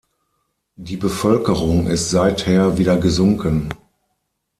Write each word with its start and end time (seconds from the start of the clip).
Die 0.77 0.97
Bevölkerung 0.97 1.85
ist 1.85 2.09
seither 2.09 2.79
wieder 2.79 2.97
gesunken. 2.97 3.69